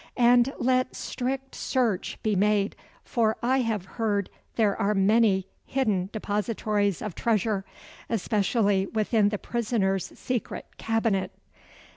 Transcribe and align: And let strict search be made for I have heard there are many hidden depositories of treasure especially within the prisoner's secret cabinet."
And 0.17 0.51
let 0.57 0.95
strict 0.95 1.53
search 1.53 2.17
be 2.23 2.35
made 2.35 2.75
for 3.03 3.37
I 3.43 3.59
have 3.59 3.85
heard 3.85 4.31
there 4.55 4.75
are 4.75 4.95
many 4.95 5.47
hidden 5.63 6.09
depositories 6.11 7.03
of 7.03 7.13
treasure 7.13 7.65
especially 8.09 8.87
within 8.87 9.29
the 9.29 9.37
prisoner's 9.37 10.05
secret 10.17 10.65
cabinet." 10.79 11.31